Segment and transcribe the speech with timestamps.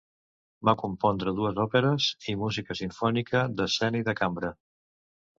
[0.67, 4.51] Va compondre dues òperes i música simfònica, d'escena i de cambra.